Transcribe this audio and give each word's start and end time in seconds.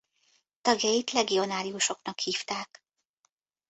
Tagjait 0.61 1.11
legionáriusoknak 1.11 2.19
hívták. 2.19 2.83